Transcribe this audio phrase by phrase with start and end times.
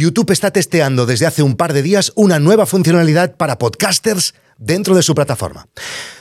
[0.00, 4.94] YouTube está testeando desde hace un par de días una nueva funcionalidad para podcasters dentro
[4.94, 5.68] de su plataforma.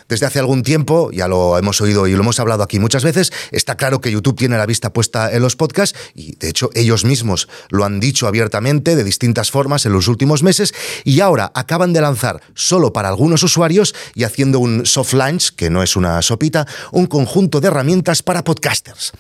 [0.09, 3.31] Desde hace algún tiempo, ya lo hemos oído y lo hemos hablado aquí muchas veces,
[3.51, 7.05] está claro que YouTube tiene la vista puesta en los podcasts y de hecho ellos
[7.05, 10.73] mismos lo han dicho abiertamente de distintas formas en los últimos meses
[11.05, 15.70] y ahora acaban de lanzar solo para algunos usuarios y haciendo un soft launch, que
[15.70, 19.14] no es una sopita, un conjunto de herramientas para podcasters.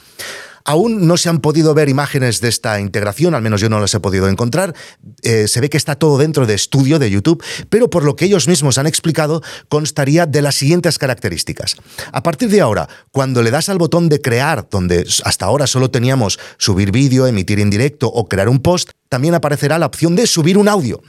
[0.65, 3.93] Aún no se han podido ver imágenes de esta integración, al menos yo no las
[3.93, 4.73] he podido encontrar.
[5.21, 8.25] Eh, se ve que está todo dentro de estudio de YouTube, pero por lo que
[8.25, 11.75] ellos mismos han explicado, constaría de las siguientes características.
[12.11, 15.91] A partir de ahora, cuando le das al botón de crear, donde hasta ahora solo
[15.91, 20.27] teníamos subir vídeo, emitir en directo o crear un post, también aparecerá la opción de
[20.27, 21.01] subir un audio.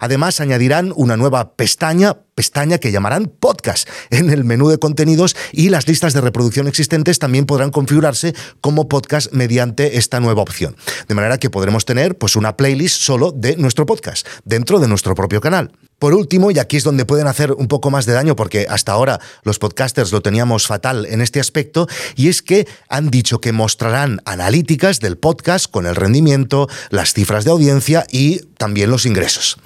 [0.00, 5.70] Además, añadirán una nueva pestaña, pestaña que llamarán podcast en el menú de contenidos y
[5.70, 10.76] las listas de reproducción existentes también podrán configurarse como podcast mediante esta nueva opción.
[11.08, 15.16] De manera que podremos tener pues, una playlist solo de nuestro podcast dentro de nuestro
[15.16, 15.72] propio canal.
[15.98, 18.92] Por último, y aquí es donde pueden hacer un poco más de daño, porque hasta
[18.92, 23.50] ahora los podcasters lo teníamos fatal en este aspecto, y es que han dicho que
[23.50, 29.58] mostrarán analíticas del podcast con el rendimiento, las cifras de audiencia y también los ingresos.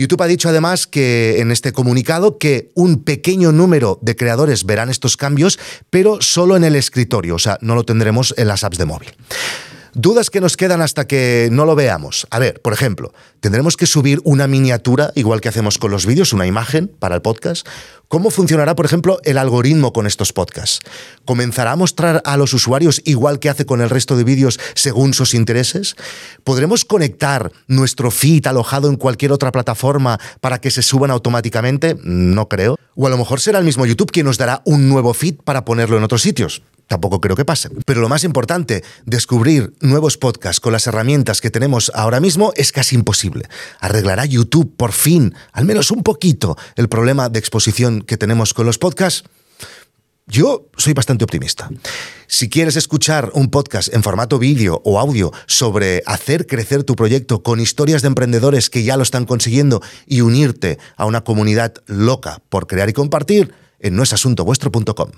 [0.00, 4.88] YouTube ha dicho además que en este comunicado que un pequeño número de creadores verán
[4.88, 5.58] estos cambios,
[5.90, 9.10] pero solo en el escritorio, o sea, no lo tendremos en las apps de móvil.
[9.94, 12.26] Dudas que nos quedan hasta que no lo veamos.
[12.30, 16.32] A ver, por ejemplo, ¿tendremos que subir una miniatura, igual que hacemos con los vídeos,
[16.32, 17.66] una imagen para el podcast?
[18.06, 20.80] ¿Cómo funcionará, por ejemplo, el algoritmo con estos podcasts?
[21.24, 25.14] ¿Comenzará a mostrar a los usuarios igual que hace con el resto de vídeos según
[25.14, 25.96] sus intereses?
[26.44, 31.96] ¿Podremos conectar nuestro feed alojado en cualquier otra plataforma para que se suban automáticamente?
[32.02, 32.76] No creo.
[32.94, 35.64] O a lo mejor será el mismo YouTube quien nos dará un nuevo feed para
[35.64, 36.62] ponerlo en otros sitios.
[36.90, 37.70] Tampoco creo que pase.
[37.86, 42.72] Pero lo más importante, descubrir nuevos podcasts con las herramientas que tenemos ahora mismo es
[42.72, 43.48] casi imposible.
[43.78, 48.66] ¿Arreglará YouTube por fin, al menos un poquito, el problema de exposición que tenemos con
[48.66, 49.22] los podcasts?
[50.26, 51.70] Yo soy bastante optimista.
[52.26, 57.44] Si quieres escuchar un podcast en formato vídeo o audio sobre hacer crecer tu proyecto
[57.44, 62.42] con historias de emprendedores que ya lo están consiguiendo y unirte a una comunidad loca
[62.48, 65.12] por crear y compartir, en noesasuntovuestro.com.